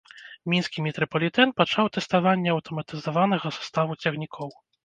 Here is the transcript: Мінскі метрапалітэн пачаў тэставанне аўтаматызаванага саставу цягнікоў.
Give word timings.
Мінскі 0.51 0.85
метрапалітэн 0.85 1.53
пачаў 1.61 1.91
тэставанне 1.99 2.49
аўтаматызаванага 2.57 3.55
саставу 3.59 4.01
цягнікоў. 4.03 4.47